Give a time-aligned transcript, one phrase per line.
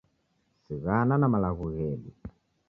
[0.63, 2.09] Sighana na malagho ghedu